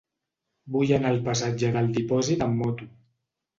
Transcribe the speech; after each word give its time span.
Vull 0.75 0.93
anar 0.97 1.11
al 1.17 1.21
passatge 1.29 1.71
del 1.77 1.93
Dipòsit 2.01 2.45
amb 2.49 2.61
moto. 2.65 2.91